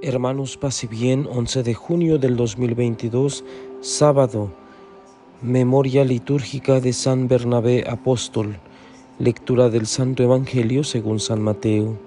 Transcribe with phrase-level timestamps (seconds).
[0.00, 3.44] Hermanos, pase bien, 11 de junio del 2022,
[3.80, 4.52] sábado,
[5.42, 8.58] memoria litúrgica de San Bernabé Apóstol,
[9.18, 11.98] lectura del Santo Evangelio según San Mateo.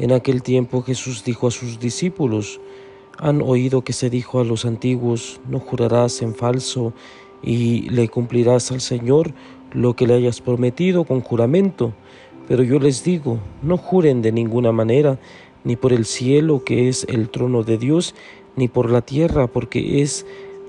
[0.00, 2.60] En aquel tiempo Jesús dijo a sus discípulos,
[3.16, 6.94] han oído que se dijo a los antiguos, no jurarás en falso
[7.44, 9.32] y le cumplirás al Señor
[9.72, 11.92] lo que le hayas prometido con juramento.
[12.48, 15.18] Pero yo les digo, no juren de ninguna manera,
[15.64, 18.14] ni por el cielo que es el trono de Dios,
[18.56, 20.24] ni por la tierra porque es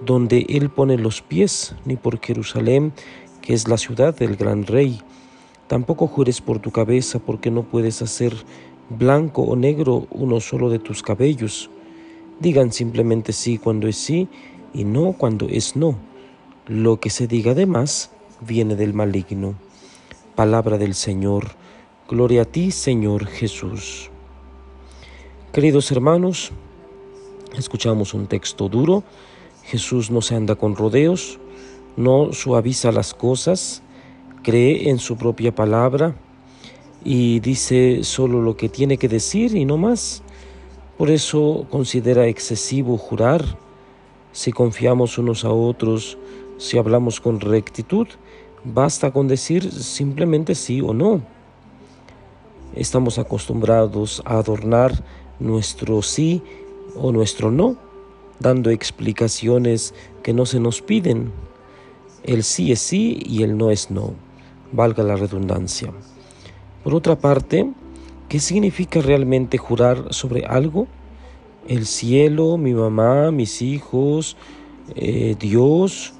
[0.06, 2.94] donde Él pone los pies, ni por Jerusalén
[3.42, 5.02] que es la ciudad del gran rey.
[5.68, 8.34] Tampoco jures por tu cabeza porque no puedes hacer
[8.90, 11.70] blanco o negro uno solo de tus cabellos.
[12.40, 14.28] Digan simplemente sí cuando es sí
[14.74, 15.98] y no cuando es no.
[16.68, 19.56] Lo que se diga de más viene del maligno.
[20.36, 21.52] Palabra del Señor.
[22.10, 24.12] Gloria a ti, Señor Jesús.
[25.56, 26.52] Queridos hermanos,
[27.58, 29.06] escuchamos un texto duro.
[29.64, 31.40] Jesús no se anda con rodeos,
[31.96, 33.82] no suaviza las cosas,
[34.44, 36.14] cree en su propia palabra
[37.06, 40.24] y dice solo lo que tiene que decir y no más.
[40.98, 43.58] Por eso considera excesivo jurar.
[44.34, 46.18] Si confiamos unos a otros,
[46.58, 48.08] si hablamos con rectitud,
[48.66, 51.22] basta con decir simplemente sí o no.
[52.76, 55.02] Estamos acostumbrados a adornar
[55.40, 56.42] nuestro sí
[56.96, 57.76] o nuestro no,
[58.40, 61.32] dando explicaciones que no se nos piden.
[62.24, 64.14] El sí es sí y el no es no,
[64.72, 65.92] valga la redundancia.
[66.84, 67.72] Por otra parte,
[68.30, 70.88] ¿qué significa realmente jurar sobre algo?
[71.68, 74.38] El cielo, mi mamá, mis hijos,
[74.96, 76.14] eh, Dios.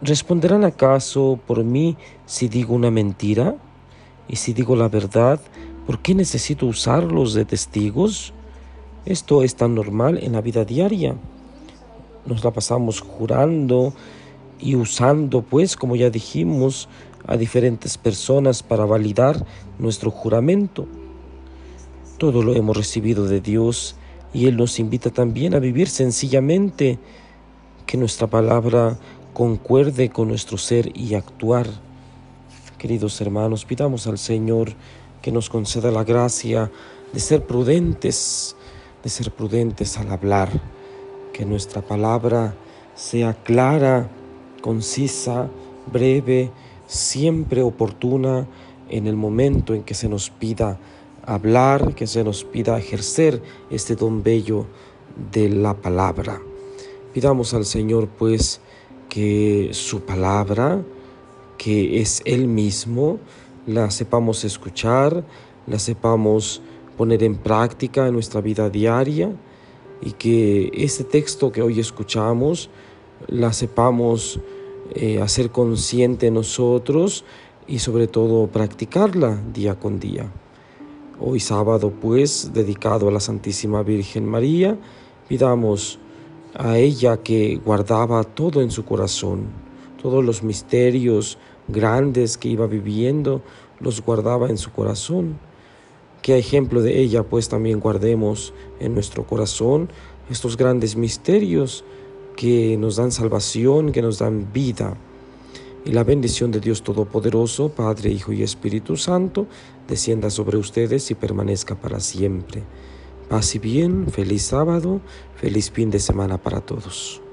[0.00, 3.56] ¿Responderán acaso por mí si digo una mentira?
[4.28, 5.40] Y si digo la verdad,
[5.86, 8.32] ¿Por qué necesito usarlos de testigos?
[9.04, 11.14] Esto es tan normal en la vida diaria.
[12.26, 13.94] Nos la pasamos jurando
[14.58, 16.88] y usando, pues, como ya dijimos,
[17.24, 19.46] a diferentes personas para validar
[19.78, 20.86] nuestro juramento.
[22.18, 23.94] Todo lo hemos recibido de Dios
[24.34, 26.98] y Él nos invita también a vivir sencillamente,
[27.86, 28.98] que nuestra palabra
[29.32, 31.68] concuerde con nuestro ser y actuar.
[32.76, 34.72] Queridos hermanos, pidamos al Señor
[35.26, 36.70] que nos conceda la gracia
[37.12, 38.54] de ser prudentes,
[39.02, 40.48] de ser prudentes al hablar,
[41.32, 42.54] que nuestra palabra
[42.94, 44.08] sea clara,
[44.60, 45.48] concisa,
[45.92, 46.52] breve,
[46.86, 48.46] siempre oportuna
[48.88, 50.78] en el momento en que se nos pida
[51.24, 54.66] hablar, que se nos pida ejercer este don bello
[55.32, 56.40] de la palabra.
[57.12, 58.60] Pidamos al Señor pues
[59.08, 60.84] que su palabra,
[61.58, 63.18] que es Él mismo,
[63.66, 65.24] la sepamos escuchar,
[65.66, 66.62] la sepamos
[66.96, 69.34] poner en práctica en nuestra vida diaria
[70.00, 72.70] y que este texto que hoy escuchamos
[73.28, 74.40] la sepamos
[74.94, 77.24] eh, hacer consciente nosotros
[77.66, 80.30] y sobre todo practicarla día con día.
[81.18, 84.78] Hoy sábado pues dedicado a la Santísima Virgen María,
[85.28, 85.98] pidamos
[86.54, 89.46] a ella que guardaba todo en su corazón,
[90.00, 91.38] todos los misterios,
[91.68, 93.42] grandes que iba viviendo,
[93.80, 95.38] los guardaba en su corazón.
[96.22, 99.88] Que a ejemplo de ella, pues también guardemos en nuestro corazón
[100.30, 101.84] estos grandes misterios
[102.36, 104.96] que nos dan salvación, que nos dan vida.
[105.84, 109.46] Y la bendición de Dios Todopoderoso, Padre, Hijo y Espíritu Santo,
[109.86, 112.64] descienda sobre ustedes y permanezca para siempre.
[113.28, 115.00] Paz y bien, feliz sábado,
[115.36, 117.25] feliz fin de semana para todos.